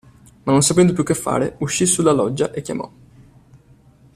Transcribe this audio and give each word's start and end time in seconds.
Ma 0.45 0.51
non 0.51 0.63
sapendo 0.63 0.93
più 0.93 1.03
che 1.03 1.13
fare, 1.13 1.57
uscì 1.59 1.85
sulla 1.85 2.11
loggia 2.11 2.49
e 2.53 2.63
chiamò. 2.63 2.91